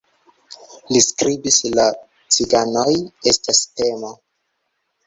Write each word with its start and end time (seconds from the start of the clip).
Li 0.95 1.01
skribis 1.07 1.59
"La 1.81 1.85
ciganoj 2.39 2.89
estas 3.35 3.65
temo. 3.83 4.13